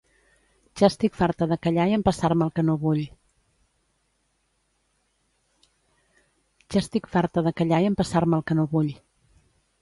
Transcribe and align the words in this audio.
Ja 0.79 0.85
estic 0.93 1.17
farta 1.17 1.47
de 1.49 1.57
callar 1.65 1.83
i 1.91 1.93
empassar-me 1.97 2.45
el 2.47 2.51
que 2.59 2.65
no 2.69 2.75
vull 8.73 8.89